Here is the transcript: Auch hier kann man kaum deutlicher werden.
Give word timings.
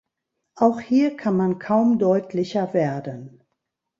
Auch 0.55 0.79
hier 0.79 1.15
kann 1.15 1.37
man 1.37 1.59
kaum 1.59 1.99
deutlicher 1.99 2.73
werden. 2.73 3.43